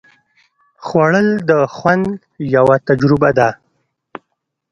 خوړل 0.85 1.27
د 1.49 1.51
خوند 1.75 2.05
یوه 2.55 2.75
تجربه 2.87 3.29
ده 3.37 3.49